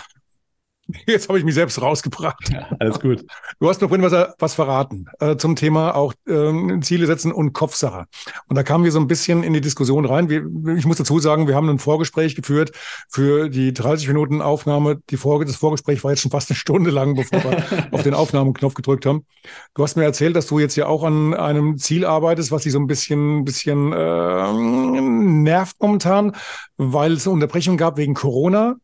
[1.08, 2.50] Jetzt habe ich mich selbst rausgebracht.
[2.50, 3.26] Ja, alles gut.
[3.60, 7.54] Du hast noch vorhin was, was verraten äh, zum Thema auch ähm, Ziele setzen und
[7.54, 8.06] Kopfsache.
[8.48, 10.30] Und da kamen wir so ein bisschen in die Diskussion rein.
[10.30, 10.46] Wir,
[10.78, 12.72] ich muss dazu sagen, wir haben ein Vorgespräch geführt
[13.10, 15.00] für die 30 Minuten Aufnahme.
[15.10, 18.14] Die Vor das Vorgespräch war jetzt schon fast eine Stunde lang, bevor wir auf den
[18.14, 19.26] Aufnahmeknopf gedrückt haben.
[19.74, 22.72] Du hast mir erzählt, dass du jetzt ja auch an einem Ziel arbeitest, was dich
[22.72, 26.36] so ein bisschen, bisschen äh, nervt momentan,
[26.78, 28.76] weil es eine Unterbrechung gab wegen Corona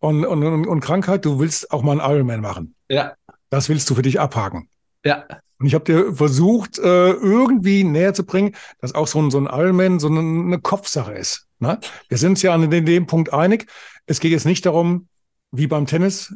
[0.00, 2.74] und, und, und Krankheit, du willst auch mal einen Ironman machen.
[2.88, 3.14] Ja.
[3.50, 4.68] Das willst du für dich abhaken.
[5.04, 5.24] Ja.
[5.58, 9.38] Und ich habe dir versucht, äh, irgendwie näher zu bringen, dass auch so ein, so
[9.38, 11.46] ein Ironman so eine, Kopfsache ist.
[11.58, 11.80] Ne?
[12.08, 13.66] Wir sind uns ja an dem Punkt einig.
[14.06, 15.08] Es geht jetzt nicht darum,
[15.50, 16.34] wie beim Tennis,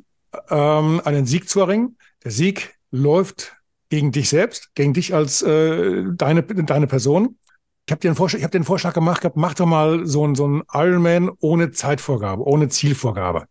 [0.51, 1.97] ähm, einen Sieg zu erringen.
[2.25, 3.57] Der Sieg läuft
[3.91, 7.39] gegen dich selbst, gegen dich als äh, deine, deine Person.
[7.87, 10.07] Ich habe dir, einen Vorschlag, ich hab dir einen Vorschlag gemacht, gehabt, mach doch mal
[10.07, 13.47] so ein, so ein Ironman ohne Zeitvorgabe, ohne Zielvorgabe.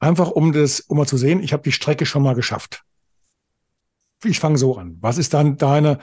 [0.00, 2.82] Einfach um das, um mal zu sehen, ich habe die Strecke schon mal geschafft.
[4.24, 4.96] Ich fange so an.
[5.00, 5.98] Was ist dann deine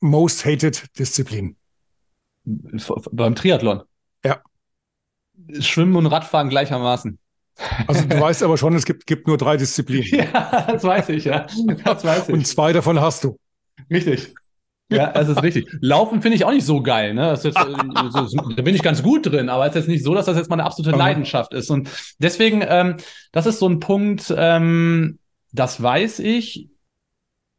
[0.00, 1.56] most hated Disziplin?
[2.44, 3.82] Beim Triathlon.
[4.24, 4.42] Ja.
[5.60, 7.18] Schwimmen und Radfahren gleichermaßen.
[7.86, 10.08] Also du weißt aber schon, es gibt, gibt nur drei Disziplinen.
[10.32, 11.46] Ja, das weiß ich, ja.
[11.84, 12.34] Das weiß ich.
[12.34, 13.38] Und zwei davon hast du.
[13.90, 14.34] Richtig.
[14.90, 15.68] Ja, das ist richtig.
[15.80, 17.14] Laufen finde ich auch nicht so geil.
[17.14, 17.22] Ne?
[17.22, 20.04] Das ist jetzt, äh, da bin ich ganz gut drin, aber es ist jetzt nicht
[20.04, 21.70] so, dass das jetzt meine absolute Leidenschaft ist.
[21.70, 22.96] Und deswegen, ähm,
[23.32, 25.18] das ist so ein Punkt, ähm,
[25.52, 26.68] das weiß ich.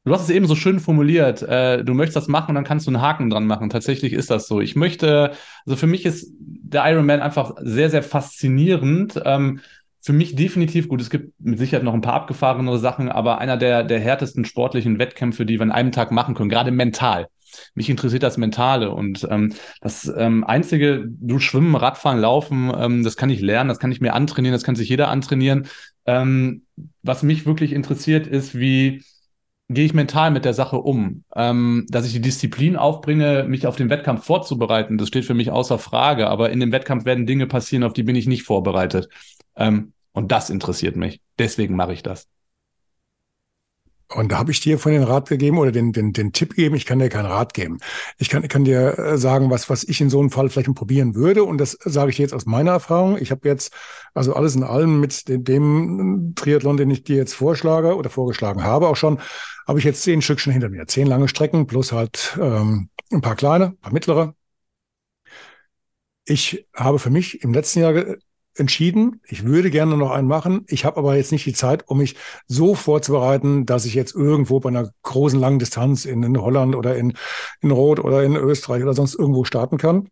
[0.03, 1.43] Du hast es eben so schön formuliert.
[1.43, 3.69] Äh, du möchtest das machen und dann kannst du einen Haken dran machen.
[3.69, 4.59] Tatsächlich ist das so.
[4.59, 5.31] Ich möchte,
[5.65, 9.21] also für mich ist der Ironman einfach sehr, sehr faszinierend.
[9.23, 9.59] Ähm,
[10.01, 10.99] für mich definitiv gut.
[10.99, 14.97] Es gibt mit Sicherheit noch ein paar abgefahrenere Sachen, aber einer der, der härtesten sportlichen
[14.97, 17.27] Wettkämpfe, die wir an einem Tag machen können, gerade mental.
[17.75, 23.17] Mich interessiert das Mentale und ähm, das ähm, Einzige, du schwimmen, Radfahren, Laufen, ähm, das
[23.17, 25.67] kann ich lernen, das kann ich mir antrainieren, das kann sich jeder antrainieren.
[26.05, 26.63] Ähm,
[27.03, 29.03] was mich wirklich interessiert, ist, wie
[29.67, 31.23] gehe ich mental mit der Sache um?
[31.35, 35.51] Ähm, dass ich die Disziplin aufbringe, mich auf den Wettkampf vorzubereiten, das steht für mich
[35.51, 39.09] außer Frage, aber in dem Wettkampf werden Dinge passieren, auf die bin ich nicht vorbereitet.
[39.55, 41.21] Ähm, und das interessiert mich.
[41.39, 42.27] Deswegen mache ich das.
[44.13, 46.75] Und da habe ich dir von den Rat gegeben oder den, den, den Tipp gegeben,
[46.75, 47.77] ich kann dir keinen Rat geben.
[48.17, 51.15] Ich kann, kann dir äh, sagen, was, was ich in so einem Fall vielleicht probieren
[51.15, 51.43] würde.
[51.43, 53.17] Und das sage ich jetzt aus meiner Erfahrung.
[53.17, 53.73] Ich habe jetzt,
[54.13, 58.63] also alles in allem mit dem, dem Triathlon, den ich dir jetzt vorschlage oder vorgeschlagen
[58.63, 59.19] habe, auch schon,
[59.67, 60.87] habe ich jetzt zehn Stück schon hinter mir.
[60.87, 64.35] Zehn lange Strecken plus halt ähm, ein paar kleine, ein paar mittlere.
[66.25, 67.93] Ich habe für mich im letzten Jahr
[68.61, 70.63] entschieden, ich würde gerne noch einen machen.
[70.67, 72.15] Ich habe aber jetzt nicht die Zeit, um mich
[72.47, 76.95] so vorzubereiten, dass ich jetzt irgendwo bei einer großen langen Distanz in, in Holland oder
[76.95, 77.13] in,
[77.59, 79.97] in Rot oder in Österreich oder sonst irgendwo starten kann.
[79.97, 80.09] Und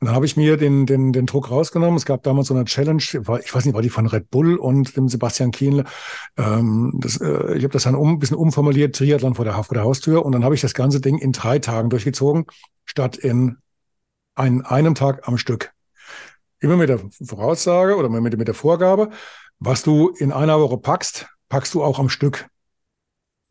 [0.00, 1.96] dann habe ich mir den, den, den Druck rausgenommen.
[1.96, 4.96] Es gab damals so eine Challenge, ich weiß nicht, war die von Red Bull und
[4.96, 5.84] dem Sebastian Kienle.
[6.36, 9.74] Ähm, das, äh, ich habe das dann um, ein bisschen umformuliert, Triathlon vor der, vor
[9.74, 10.26] der Haustür.
[10.26, 12.44] Und dann habe ich das ganze Ding in drei Tagen durchgezogen,
[12.84, 13.56] statt in
[14.34, 15.72] ein, einem Tag am Stück
[16.62, 19.10] immer mit der Voraussage oder mit, mit der Vorgabe,
[19.58, 22.48] was du in einer Woche packst, packst du auch am Stück.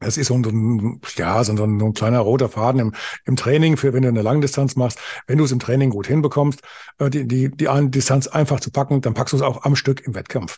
[0.04, 2.96] Es ist so ein, ja, so ein, so ein kleiner roter Faden im,
[3.26, 5.00] im Training, für wenn du eine Langdistanz machst.
[5.28, 6.62] Wenn du es im Training gut hinbekommst,
[6.98, 9.76] äh, die, die, die eine Distanz einfach zu packen, dann packst du es auch am
[9.76, 10.58] Stück im Wettkampf.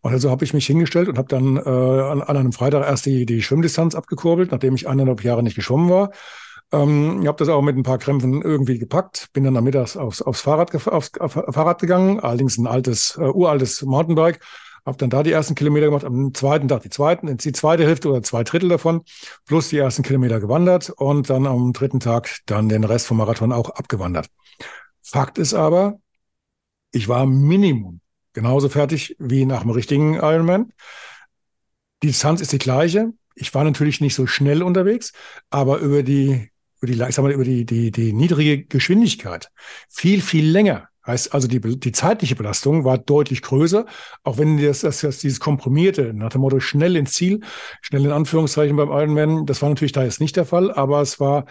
[0.00, 3.04] Und also habe ich mich hingestellt und habe dann äh, an, an einem Freitag erst
[3.04, 6.10] die, die Schwimmdistanz abgekurbelt, nachdem ich eineinhalb Jahre nicht geschwommen war.
[6.72, 9.96] Ähm, ich habe das auch mit ein paar Krämpfen irgendwie gepackt, bin dann am Mittags
[9.96, 14.40] aufs, aufs, Fahrrad, aufs, aufs Fahrrad gegangen, allerdings ein altes, äh, uraltes Mountainbike
[14.88, 18.08] habe dann da die ersten Kilometer gemacht, am zweiten Tag die zweiten, die zweite Hälfte
[18.08, 19.02] oder zwei Drittel davon,
[19.44, 23.52] plus die ersten Kilometer gewandert und dann am dritten Tag dann den Rest vom Marathon
[23.52, 24.28] auch abgewandert.
[25.02, 26.00] Fakt ist aber,
[26.90, 28.00] ich war Minimum
[28.32, 30.72] genauso fertig wie nach dem richtigen Ironman.
[32.02, 33.12] Die Distanz ist die gleiche.
[33.34, 35.12] Ich war natürlich nicht so schnell unterwegs,
[35.50, 39.50] aber über die, über die, ich sag mal, über die, die, die niedrige Geschwindigkeit
[39.88, 43.86] viel, viel länger Heißt also, die, die zeitliche Belastung war deutlich größer,
[44.24, 47.40] auch wenn das, das, das dieses komprimierte, nach dem Motto schnell ins Ziel,
[47.80, 51.18] schnell in Anführungszeichen beim Ironman, das war natürlich da jetzt nicht der Fall, aber es
[51.18, 51.46] war,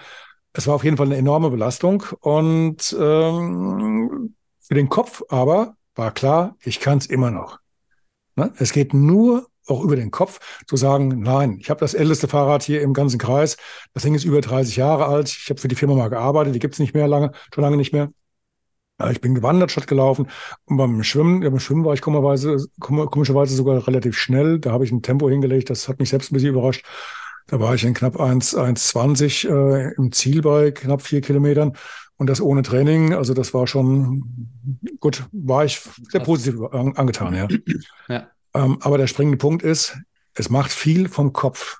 [0.53, 2.03] es war auf jeden Fall eine enorme Belastung.
[2.19, 7.57] Und ähm, für den Kopf aber war klar, ich kann es immer noch.
[8.35, 8.53] Ne?
[8.57, 12.63] Es geht nur auch über den Kopf zu sagen, nein, ich habe das älteste Fahrrad
[12.63, 13.57] hier im ganzen Kreis,
[13.93, 16.59] das Ding ist über 30 Jahre alt, ich habe für die Firma mal gearbeitet, die
[16.59, 18.09] gibt's nicht mehr lange, schon lange nicht mehr.
[19.11, 20.27] Ich bin gewandert statt gelaufen.
[20.65, 24.57] Und beim Schwimmen, ja, beim Schwimmen war ich komischerweise, komischerweise sogar relativ schnell.
[24.57, 26.83] Da habe ich ein Tempo hingelegt, das hat mich selbst ein bisschen überrascht.
[27.45, 31.77] Da war ich in knapp 1,20 äh, im Ziel bei knapp vier Kilometern
[32.17, 33.13] und das ohne Training.
[33.13, 34.49] Also das war schon
[34.99, 37.47] gut, war ich sehr positiv angetan, ja.
[38.09, 38.27] ja.
[38.57, 39.97] Ähm, aber der springende Punkt ist,
[40.33, 41.77] es macht viel vom Kopf.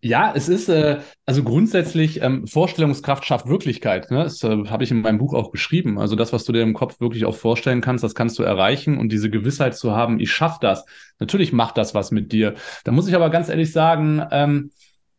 [0.00, 4.10] Ja, es ist äh, also grundsätzlich ähm, Vorstellungskraft schafft Wirklichkeit.
[4.10, 4.22] Ne?
[4.22, 5.98] Das äh, habe ich in meinem Buch auch beschrieben.
[5.98, 8.96] Also das, was du dir im Kopf wirklich auch vorstellen kannst, das kannst du erreichen
[8.96, 10.86] und diese Gewissheit zu haben, ich schaffe das.
[11.18, 12.54] Natürlich macht das was mit dir.
[12.84, 14.70] Da muss ich aber ganz ehrlich sagen, ähm,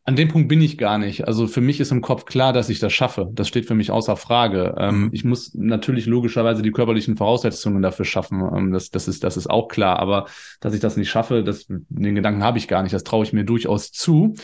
[0.08, 1.28] an dem Punkt bin ich gar nicht.
[1.28, 3.30] Also für mich ist im Kopf klar, dass ich das schaffe.
[3.34, 4.74] Das steht für mich außer Frage.
[4.78, 5.10] Ähm, mhm.
[5.12, 8.40] Ich muss natürlich logischerweise die körperlichen Voraussetzungen dafür schaffen.
[8.40, 10.00] Ähm, das, das, ist, das ist auch klar.
[10.00, 10.28] Aber
[10.62, 12.94] dass ich das nicht schaffe, das, den Gedanken habe ich gar nicht.
[12.94, 14.36] Das traue ich mir durchaus zu.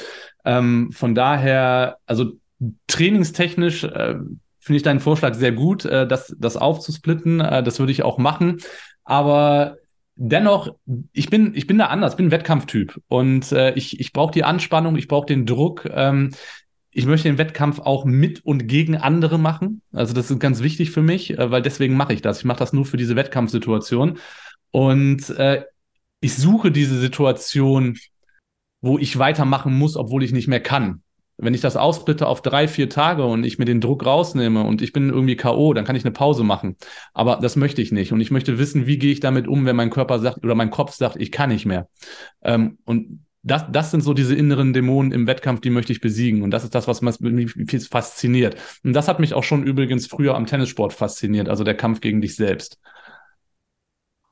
[0.43, 2.33] Ähm, von daher, also
[2.87, 4.15] trainingstechnisch äh,
[4.59, 7.39] finde ich deinen Vorschlag sehr gut, äh, das, das aufzusplitten.
[7.39, 8.57] Äh, das würde ich auch machen.
[9.05, 9.77] Aber
[10.15, 10.75] dennoch,
[11.11, 14.95] ich bin, ich bin da anders, bin Wettkampftyp und äh, ich, ich brauche die Anspannung,
[14.95, 15.89] ich brauche den Druck.
[15.91, 16.31] Ähm,
[16.95, 19.81] ich möchte den Wettkampf auch mit und gegen andere machen.
[19.91, 22.39] Also das ist ganz wichtig für mich, äh, weil deswegen mache ich das.
[22.39, 24.19] Ich mache das nur für diese Wettkampfsituation.
[24.71, 25.63] Und äh,
[26.19, 27.97] ich suche diese Situation,
[28.81, 31.01] wo ich weitermachen muss, obwohl ich nicht mehr kann
[31.37, 34.81] wenn ich das aussplitte auf drei, vier Tage und ich mir den Druck rausnehme und
[34.81, 36.77] ich bin irgendwie K.O., dann kann ich eine Pause machen.
[37.13, 38.11] Aber das möchte ich nicht.
[38.11, 40.69] Und ich möchte wissen, wie gehe ich damit um, wenn mein Körper sagt oder mein
[40.69, 41.87] Kopf sagt, ich kann nicht mehr.
[42.43, 46.43] Ähm, und das, das sind so diese inneren Dämonen im Wettkampf, die möchte ich besiegen.
[46.43, 48.55] Und das ist das, was mich fasziniert.
[48.83, 52.21] Und das hat mich auch schon übrigens früher am Tennissport fasziniert, also der Kampf gegen
[52.21, 52.79] dich selbst.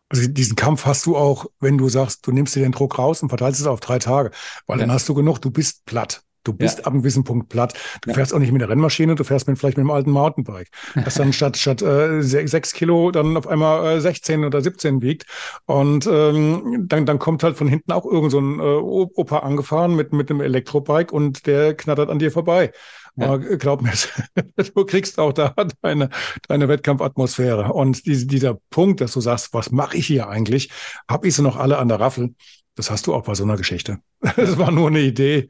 [0.08, 3.22] Also diesen Kampf hast du auch, wenn du sagst, du nimmst dir den Druck raus
[3.22, 4.32] und verteilst es auf drei Tage,
[4.68, 4.86] weil ja.
[4.86, 6.24] dann hast du genug, du bist platt.
[6.44, 6.86] Du bist ja.
[6.86, 7.74] ab einem gewissen Punkt platt.
[8.02, 8.16] Du ja.
[8.16, 11.16] fährst auch nicht mit der Rennmaschine, du fährst mit, vielleicht mit einem alten Mountainbike, das
[11.16, 15.26] dann statt, statt äh, sechs Kilo dann auf einmal äh, 16 oder 17 wiegt.
[15.66, 19.96] Und ähm, dann, dann kommt halt von hinten auch irgend so ein äh, Opa angefahren
[19.96, 22.72] mit, mit einem Elektrobike und der knattert an dir vorbei.
[23.18, 23.36] Ja.
[23.38, 23.92] glaub mir,
[24.56, 26.10] du kriegst auch da deine,
[26.48, 27.74] deine Wettkampfatmosphäre.
[27.74, 30.72] Und diese, dieser Punkt, dass du sagst, was mache ich hier eigentlich?
[31.08, 32.36] Hab ich sie noch alle an der Raffel?
[32.76, 34.00] Das hast du auch bei so einer Geschichte.
[34.36, 35.50] Das war nur eine Idee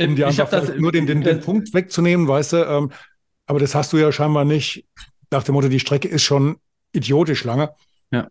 [0.00, 2.56] um die ich das, nur den, den, den Punkt wegzunehmen, weißt du.
[2.56, 2.92] Ähm,
[3.46, 4.86] aber das hast du ja scheinbar nicht
[5.30, 6.56] nach dem Motto, die Strecke ist schon
[6.92, 7.70] idiotisch lange.
[8.10, 8.28] Ja.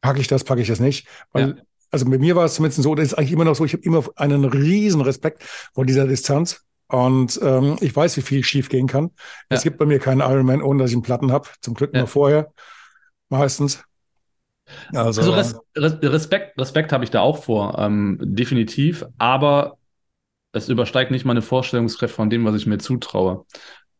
[0.00, 1.06] Packe ich das, packe ich das nicht.
[1.32, 1.54] Weil, ja.
[1.90, 3.82] also bei mir war es zumindest so, das ist eigentlich immer noch so, ich habe
[3.82, 5.42] immer einen riesen Respekt
[5.74, 6.62] vor dieser Distanz.
[6.90, 9.10] Und ähm, ich weiß, wie viel schief gehen kann.
[9.50, 9.56] Ja.
[9.56, 11.48] Es gibt bei mir keinen Ironman, ohne dass ich einen Platten habe.
[11.60, 12.00] Zum Glück ja.
[12.00, 12.52] nur vorher.
[13.28, 13.82] Meistens.
[14.94, 19.04] Also, also Res Respekt, Respekt habe ich da auch vor, ähm, definitiv.
[19.16, 19.77] Aber
[20.52, 23.44] es übersteigt nicht meine Vorstellungskraft von dem, was ich mir zutraue.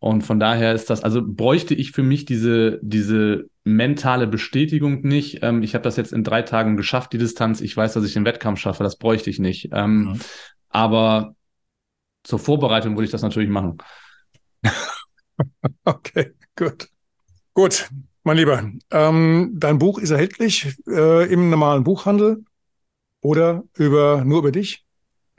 [0.00, 5.42] Und von daher ist das, also bräuchte ich für mich diese, diese mentale Bestätigung nicht.
[5.42, 7.60] Ähm, ich habe das jetzt in drei Tagen geschafft, die Distanz.
[7.60, 8.84] Ich weiß, dass ich den Wettkampf schaffe.
[8.84, 9.70] Das bräuchte ich nicht.
[9.72, 10.20] Ähm, mhm.
[10.68, 11.34] Aber
[12.22, 13.78] zur Vorbereitung würde ich das natürlich machen.
[15.84, 16.88] okay, gut.
[17.54, 17.88] Gut,
[18.22, 18.70] mein Lieber.
[18.92, 22.44] Ähm, dein Buch ist erhältlich äh, im normalen Buchhandel
[23.20, 24.86] oder über nur über dich?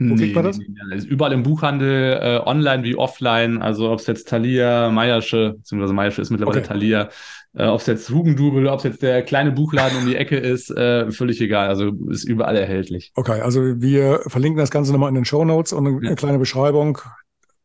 [0.00, 0.56] Wo nee, kriegt man das?
[0.56, 3.60] Nee, nee, ist überall im Buchhandel, äh, online wie offline.
[3.60, 6.68] Also ob es jetzt Thalia, Meiersche, beziehungsweise Meiersche ist mittlerweile okay.
[6.68, 7.10] Thalia,
[7.54, 10.70] äh, ob es jetzt Hugendubel, ob es jetzt der kleine Buchladen um die Ecke ist,
[10.70, 11.68] äh, völlig egal.
[11.68, 13.12] Also ist überall erhältlich.
[13.14, 16.14] Okay, also wir verlinken das Ganze nochmal in den Show Notes und eine ja.
[16.14, 16.96] kleine Beschreibung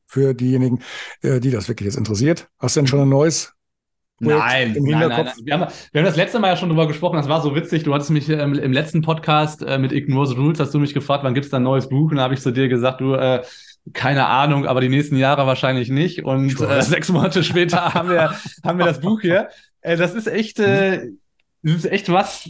[0.06, 0.82] für diejenigen,
[1.22, 2.50] äh, die das wirklich jetzt interessiert.
[2.60, 3.55] Hast du denn schon ein neues
[4.20, 5.32] Nein, nein, nein, nein.
[5.44, 7.84] Wir, haben, wir haben das letzte Mal ja schon drüber gesprochen, das war so witzig.
[7.84, 10.94] Du hattest mich ähm, im letzten Podcast äh, mit Ignore the Rules, hast du mich
[10.94, 12.12] gefragt, wann gibt es da ein neues Buch?
[12.12, 13.44] Und da habe ich zu dir gesagt, du, äh,
[13.94, 16.24] keine Ahnung, aber die nächsten Jahre wahrscheinlich nicht.
[16.24, 19.50] Und äh, sechs Monate später haben wir, haben wir das Buch hier.
[19.82, 21.10] Äh, das ist echt, äh,
[21.62, 22.50] das ist echt was.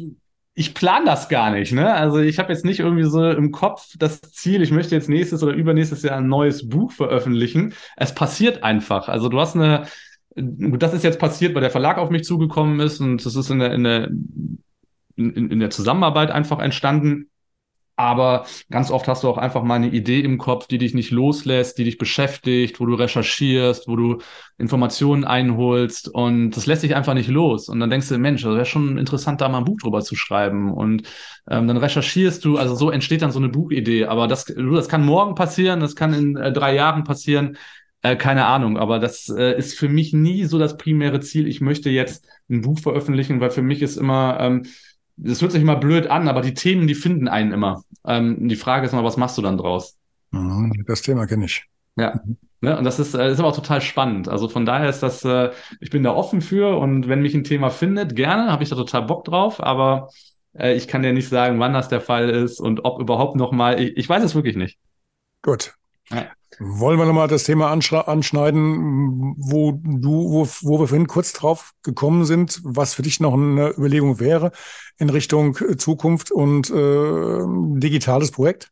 [0.57, 1.93] Ich plane das gar nicht, ne?
[1.93, 5.43] Also ich habe jetzt nicht irgendwie so im Kopf das Ziel, ich möchte jetzt nächstes
[5.43, 7.73] oder übernächstes Jahr ein neues Buch veröffentlichen.
[7.97, 9.09] Es passiert einfach.
[9.09, 9.85] Also du hast eine,
[10.35, 13.59] Das ist jetzt passiert, weil der Verlag auf mich zugekommen ist und das ist in
[13.59, 14.09] der, in der,
[15.15, 17.29] in, in der Zusammenarbeit einfach entstanden.
[17.97, 21.11] Aber ganz oft hast du auch einfach mal eine Idee im Kopf, die dich nicht
[21.11, 24.17] loslässt, die dich beschäftigt, wo du recherchierst, wo du
[24.57, 27.69] Informationen einholst und das lässt sich einfach nicht los.
[27.69, 30.15] Und dann denkst du, Mensch, das wäre schon interessant, da mal ein Buch drüber zu
[30.17, 30.73] schreiben.
[30.73, 31.03] Und
[31.49, 34.05] ähm, dann recherchierst du, also so entsteht dann so eine Buchidee.
[34.05, 37.57] Aber das, das kann morgen passieren, das kann in äh, drei Jahren passieren.
[38.05, 41.47] Äh, keine Ahnung, aber das äh, ist für mich nie so das primäre Ziel.
[41.47, 44.67] Ich möchte jetzt ein Buch veröffentlichen, weil für mich ist immer, ähm,
[45.17, 47.81] das hört sich immer blöd an, aber die Themen, die finden einen immer.
[48.05, 49.97] Ähm, die Frage ist mal, was machst du dann draus?
[50.29, 51.65] Mhm, das Thema kenne ich.
[51.97, 52.21] Ja.
[52.61, 54.27] Ne, und das ist, äh, ist aber auch total spannend.
[54.27, 57.43] Also von daher ist das, äh, ich bin da offen für und wenn mich ein
[57.43, 60.09] Thema findet, gerne, habe ich da total Bock drauf, aber
[60.53, 63.81] äh, ich kann dir nicht sagen, wann das der Fall ist und ob überhaupt nochmal.
[63.81, 64.77] Ich, ich weiß es wirklich nicht.
[65.41, 65.73] Gut.
[66.11, 66.27] Ja.
[66.59, 72.25] Wollen wir nochmal das Thema anschneiden, wo du, wo, wo wir vorhin kurz drauf gekommen
[72.25, 74.51] sind, was für dich noch eine Überlegung wäre
[74.97, 77.39] in Richtung Zukunft und äh,
[77.79, 78.71] digitales Projekt?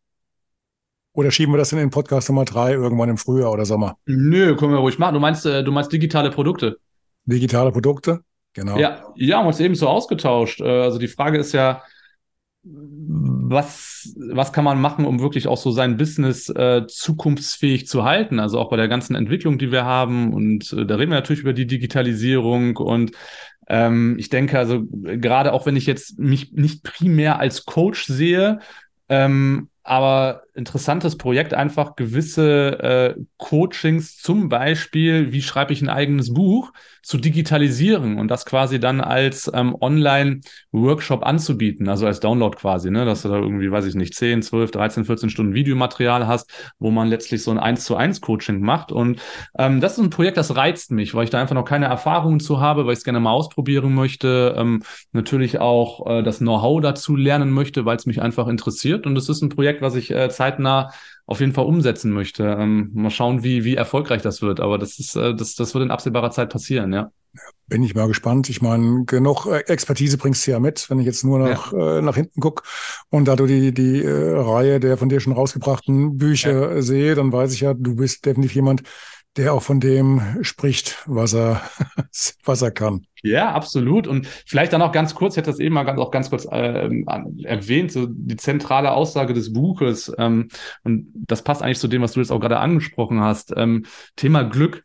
[1.13, 3.97] Oder schieben wir das in den Podcast Nummer drei irgendwann im Frühjahr oder Sommer?
[4.05, 5.13] Nö, können wir ruhig machen.
[5.13, 6.77] Du meinst, äh, du meinst digitale Produkte?
[7.25, 8.21] Digitale Produkte,
[8.53, 8.77] genau.
[8.77, 10.59] Ja, ja, haben uns eben so ausgetauscht.
[10.61, 11.83] Äh, also die Frage ist ja,
[12.65, 18.39] was, was kann man machen, um wirklich auch so sein Business äh, zukunftsfähig zu halten?
[18.39, 20.33] Also auch bei der ganzen Entwicklung, die wir haben.
[20.33, 22.77] Und äh, da reden wir natürlich über die Digitalisierung.
[22.77, 23.11] Und
[23.67, 28.59] ähm, ich denke, also gerade auch wenn ich jetzt mich nicht primär als Coach sehe,
[29.09, 36.33] ähm, aber interessantes Projekt, einfach gewisse äh, Coachings, zum Beispiel, wie schreibe ich ein eigenes
[36.33, 42.91] Buch, zu digitalisieren und das quasi dann als ähm, Online-Workshop anzubieten, also als Download quasi,
[42.91, 46.49] ne, dass du da irgendwie, weiß ich nicht, 10, 12, 13, 14 Stunden Videomaterial hast,
[46.79, 48.93] wo man letztlich so ein 1 zu 1 Coaching macht.
[48.93, 49.19] Und
[49.57, 52.39] ähm, das ist ein Projekt, das reizt mich, weil ich da einfach noch keine Erfahrungen
[52.39, 56.79] zu habe, weil ich es gerne mal ausprobieren möchte, ähm, natürlich auch äh, das Know-how
[56.79, 59.05] dazu lernen möchte, weil es mich einfach interessiert.
[59.05, 60.91] Und es ist ein Projekt, was ich äh, zeitnah
[61.25, 62.43] auf jeden Fall umsetzen möchte.
[62.43, 64.59] Ähm, mal schauen, wie, wie erfolgreich das wird.
[64.59, 67.11] Aber das ist, äh, das, das wird in absehbarer Zeit passieren, ja.
[67.67, 68.49] Bin ich mal gespannt.
[68.49, 71.97] Ich meine, genug äh, Expertise bringst du ja mit, wenn ich jetzt nur nach, ja.
[71.97, 72.63] äh, nach hinten gucke
[73.09, 76.81] und da du die, die äh, Reihe der von dir schon rausgebrachten Bücher ja.
[76.81, 78.83] sehe, dann weiß ich ja, du bist definitiv jemand,
[79.37, 81.61] der auch von dem spricht, was er,
[82.43, 83.05] was er kann.
[83.23, 84.05] Ja, absolut.
[84.05, 86.45] Und vielleicht dann auch ganz kurz, ich hätte das eben mal ganz, auch ganz kurz
[86.45, 86.89] äh,
[87.43, 90.11] erwähnt, so die zentrale Aussage des Buches.
[90.17, 90.49] Ähm,
[90.83, 93.53] und das passt eigentlich zu dem, was du jetzt auch gerade angesprochen hast.
[93.55, 94.83] Ähm, Thema Glück.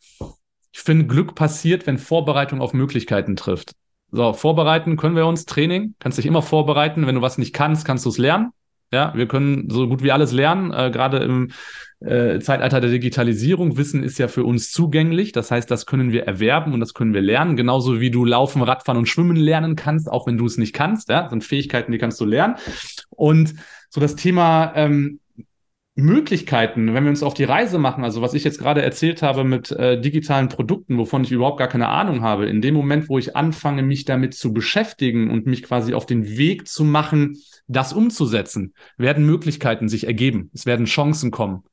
[0.73, 3.73] Ich finde, Glück passiert, wenn Vorbereitung auf Möglichkeiten trifft.
[4.11, 7.07] So, vorbereiten können wir uns, Training, kannst dich immer vorbereiten.
[7.07, 8.53] Wenn du was nicht kannst, kannst du es lernen.
[8.93, 11.51] Ja, wir können so gut wie alles lernen, äh, gerade im
[12.01, 13.77] äh, Zeitalter der Digitalisierung.
[13.77, 15.33] Wissen ist ja für uns zugänglich.
[15.33, 17.57] Das heißt, das können wir erwerben und das können wir lernen.
[17.57, 21.09] Genauso wie du Laufen, Radfahren und Schwimmen lernen kannst, auch wenn du es nicht kannst.
[21.09, 22.55] Ja, das sind Fähigkeiten, die kannst du lernen.
[23.11, 23.55] Und
[23.91, 25.21] so das Thema ähm,
[25.99, 29.43] Möglichkeiten, wenn wir uns auf die Reise machen, also was ich jetzt gerade erzählt habe
[29.43, 33.19] mit äh, digitalen Produkten, wovon ich überhaupt gar keine Ahnung habe, in dem Moment, wo
[33.19, 37.37] ich anfange, mich damit zu beschäftigen und mich quasi auf den Weg zu machen,
[37.69, 40.51] das umzusetzen, werden Möglichkeiten sich ergeben.
[40.53, 41.65] Es werden Chancen kommen,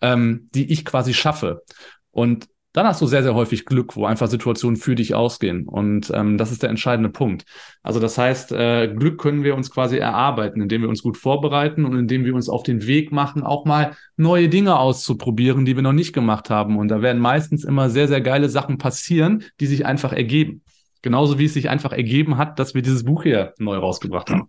[0.00, 1.62] ähm, die ich quasi schaffe.
[2.10, 5.66] Und dann hast du sehr, sehr häufig Glück, wo einfach Situationen für dich ausgehen.
[5.66, 7.44] Und ähm, das ist der entscheidende Punkt.
[7.82, 11.84] Also das heißt, äh, Glück können wir uns quasi erarbeiten, indem wir uns gut vorbereiten
[11.84, 15.82] und indem wir uns auf den Weg machen, auch mal neue Dinge auszuprobieren, die wir
[15.82, 16.78] noch nicht gemacht haben.
[16.78, 20.62] Und da werden meistens immer sehr, sehr geile Sachen passieren, die sich einfach ergeben.
[21.02, 24.48] Genauso wie es sich einfach ergeben hat, dass wir dieses Buch hier neu rausgebracht haben.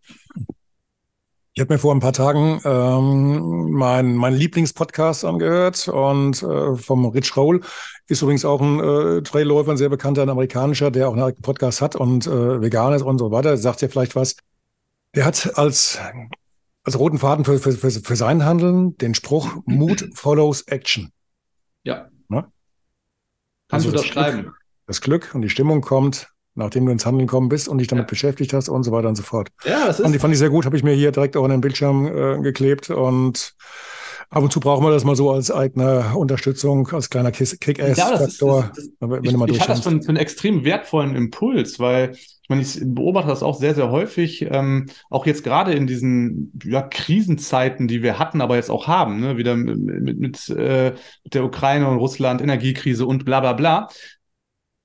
[1.53, 7.05] Ich habe mir vor ein paar Tagen ähm, mein, mein Lieblingspodcast angehört und äh, vom
[7.07, 7.61] Rich Roll
[8.07, 11.81] ist übrigens auch ein äh, Trailläufer, ein sehr bekannter, ein amerikanischer, der auch einen Podcast
[11.81, 13.57] hat und äh, vegan ist und so weiter.
[13.57, 14.37] Sagt ja vielleicht was.
[15.13, 15.99] Der hat als
[16.83, 21.11] als roten Faden für, für, für, für sein Handeln den Spruch Mood follows Action.
[21.83, 22.09] Ja.
[22.27, 22.51] Ne?
[23.67, 24.53] Kannst also du das schreiben?
[24.87, 28.05] Das Glück und die Stimmung kommt, nachdem du ins Handeln gekommen bist und dich damit
[28.05, 28.09] ja.
[28.09, 29.49] beschäftigt hast und so weiter und so fort.
[29.63, 30.05] Ja, das ist.
[30.05, 32.07] Und die fand ich sehr gut, habe ich mir hier direkt auch an den Bildschirm
[32.07, 33.55] äh, geklebt und
[34.29, 38.71] ab und zu brauchen wir das mal so als eigene Unterstützung, als kleiner Kick-Ass-Faktor.
[39.01, 41.79] Ja, wenn ich, du mal ich halte das für, einen, für einen extrem wertvollen Impuls,
[41.79, 45.85] weil ich meine, ich beobachte das auch sehr, sehr häufig, ähm, auch jetzt gerade in
[45.85, 49.37] diesen ja, Krisenzeiten, die wir hatten, aber jetzt auch haben, ne?
[49.37, 53.89] wieder mit, mit, mit, äh, mit der Ukraine und Russland, Energiekrise und bla bla bla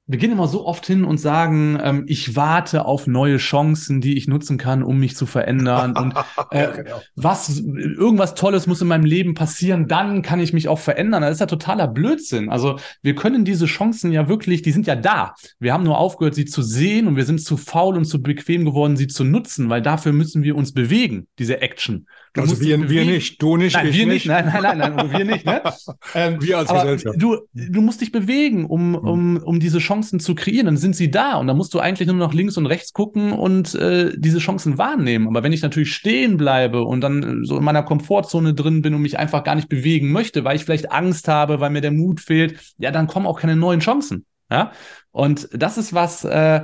[0.08, 4.16] wir gehen immer so oft hin und sagen, ähm, ich warte auf neue Chancen, die
[4.16, 5.96] ich nutzen kann, um mich zu verändern.
[5.96, 6.14] Und
[6.52, 7.02] äh, genau.
[7.16, 11.22] was, irgendwas Tolles muss in meinem Leben passieren, dann kann ich mich auch verändern.
[11.22, 12.50] Das ist ja totaler Blödsinn.
[12.50, 15.34] Also wir können diese Chancen ja wirklich, die sind ja da.
[15.58, 18.64] Wir haben nur aufgehört, sie zu sehen und wir sind zu faul und zu bequem
[18.64, 22.06] geworden, sie zu nutzen, weil dafür müssen wir uns bewegen, diese Action.
[22.36, 24.26] Du also wir, wir nicht, du nicht, nein, wir nicht.
[24.26, 25.44] Nein, nein, nein, nein, wir nicht.
[25.44, 25.62] Ne?
[26.14, 27.16] Ähm, wir als Gesellschaft.
[27.20, 30.66] Du, du musst dich bewegen, um, um, um diese Chancen zu kreieren.
[30.66, 33.32] Dann sind sie da und dann musst du eigentlich nur noch links und rechts gucken
[33.32, 35.26] und äh, diese Chancen wahrnehmen.
[35.26, 39.02] Aber wenn ich natürlich stehen bleibe und dann so in meiner Komfortzone drin bin und
[39.02, 42.20] mich einfach gar nicht bewegen möchte, weil ich vielleicht Angst habe, weil mir der Mut
[42.20, 44.26] fehlt, ja, dann kommen auch keine neuen Chancen.
[44.50, 44.72] Ja,
[45.10, 46.24] und das ist was.
[46.24, 46.62] Äh,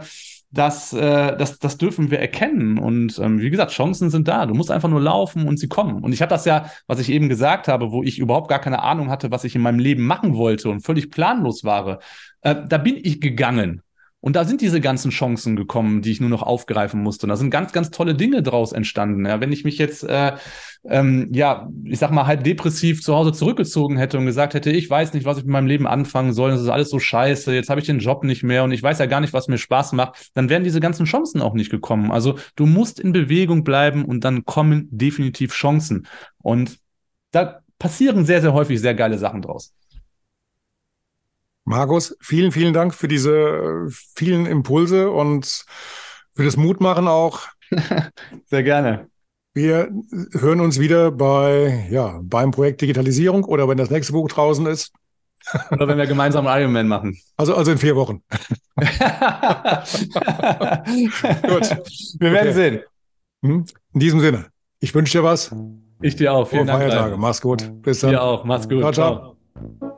[0.53, 2.79] das, äh, das, das dürfen wir erkennen.
[2.79, 4.45] Und ähm, wie gesagt, Chancen sind da.
[4.47, 6.05] Du musst einfach nur laufen und sie kommen.
[6.05, 8.83] Und ich habe das ja, was ich eben gesagt habe, wo ich überhaupt gar keine
[8.83, 12.01] Ahnung hatte, was ich in meinem Leben machen wollte und völlig planlos war.
[12.43, 13.83] Äh, da bin ich gegangen.
[14.23, 17.27] Und da sind diese ganzen Chancen gekommen, die ich nur noch aufgreifen musste.
[17.27, 19.27] Und da sind ganz, ganz tolle Dinge draus entstanden.
[19.27, 20.35] Ja, wenn ich mich jetzt, äh,
[20.89, 24.89] ähm, ja, ich sag mal, halb depressiv zu Hause zurückgezogen hätte und gesagt hätte, ich
[24.89, 27.69] weiß nicht, was ich mit meinem Leben anfangen soll, das ist alles so scheiße, jetzt
[27.69, 29.91] habe ich den Job nicht mehr und ich weiß ja gar nicht, was mir Spaß
[29.93, 32.13] macht, dann wären diese ganzen Chancen auch nicht gekommen.
[32.13, 36.07] Also du musst in Bewegung bleiben und dann kommen definitiv Chancen.
[36.39, 36.79] Und
[37.33, 39.75] da passieren sehr, sehr häufig sehr geile Sachen draus.
[41.65, 45.65] Markus, vielen, vielen Dank für diese äh, vielen Impulse und
[46.35, 47.41] für das Mutmachen auch.
[48.47, 49.09] Sehr gerne.
[49.55, 49.91] Wir
[50.33, 54.93] hören uns wieder bei, ja, beim Projekt Digitalisierung oder wenn das nächste Buch draußen ist.
[55.73, 57.19] Oder wenn wir gemeinsam Ironman machen.
[57.37, 58.23] Also, also in vier Wochen.
[58.77, 58.87] Gut.
[62.21, 62.53] Wir werden okay.
[62.53, 62.81] sehen.
[63.45, 63.65] Hm?
[63.93, 64.47] In diesem Sinne,
[64.79, 65.53] ich wünsche dir was.
[66.01, 66.47] Ich dir auch.
[66.47, 66.81] Vielen Dank.
[66.81, 67.17] Feiertage.
[67.17, 67.83] Mach's gut.
[67.83, 68.11] Bis dann.
[68.11, 68.45] Dir auch.
[68.45, 68.81] Mach's gut.
[68.81, 69.37] Ciao, ciao.
[69.55, 69.92] Du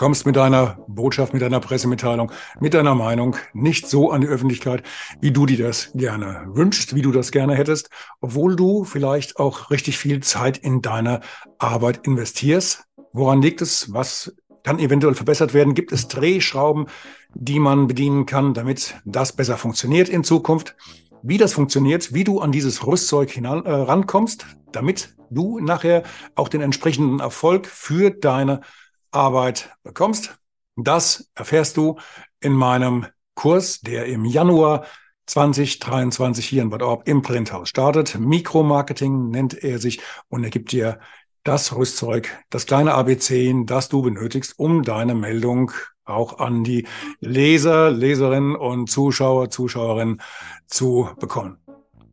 [0.00, 4.82] kommst mit deiner Botschaft, mit deiner Pressemitteilung, mit deiner Meinung nicht so an die Öffentlichkeit,
[5.20, 7.90] wie du dir das gerne wünschst, wie du das gerne hättest,
[8.22, 11.20] obwohl du vielleicht auch richtig viel Zeit in deine
[11.58, 12.84] Arbeit investierst.
[13.12, 13.92] Woran liegt es?
[13.92, 14.34] Was
[14.64, 15.74] kann eventuell verbessert werden?
[15.74, 16.86] Gibt es Drehschrauben,
[17.34, 20.76] die man bedienen kann, damit das besser funktioniert in Zukunft?
[21.22, 26.04] Wie das funktioniert, wie du an dieses Rüstzeug hinan, äh, rankommst, damit du nachher
[26.36, 28.62] auch den entsprechenden Erfolg für deine
[29.10, 30.38] Arbeit bekommst.
[30.76, 31.98] Das erfährst du
[32.40, 34.84] in meinem Kurs, der im Januar
[35.26, 38.18] 2023 hier in Bad Orb im Printhaus startet.
[38.18, 40.98] Mikromarketing nennt er sich und er gibt dir
[41.44, 45.70] das Rüstzeug, das kleine ABC, das du benötigst, um deine Meldung
[46.04, 46.86] auch an die
[47.20, 50.20] Leser, Leserinnen und Zuschauer, Zuschauerinnen
[50.66, 51.56] zu bekommen.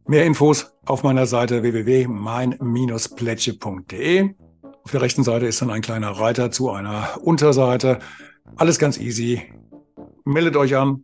[0.05, 4.35] Mehr Infos auf meiner Seite www.mein-plätsche.de.
[4.87, 7.99] Auf der rechten Seite ist dann ein kleiner Reiter zu einer Unterseite.
[8.55, 9.41] Alles ganz easy.
[10.23, 11.03] Meldet euch an.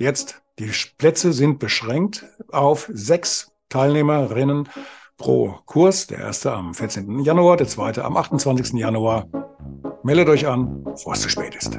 [0.00, 4.68] Jetzt, die Plätze sind beschränkt auf sechs Teilnehmerinnen
[5.16, 6.08] pro Kurs.
[6.08, 7.20] Der erste am 14.
[7.20, 8.72] Januar, der zweite am 28.
[8.72, 9.28] Januar.
[10.02, 11.78] Meldet euch an, bevor es zu spät ist.